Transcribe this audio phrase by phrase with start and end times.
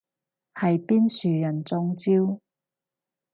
[0.55, 2.39] 係邊樹人中招？